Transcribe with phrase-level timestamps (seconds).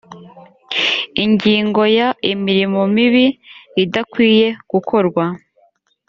[1.23, 3.25] ingingo ya imirimo mibi
[3.83, 5.25] idakwiye gukorwa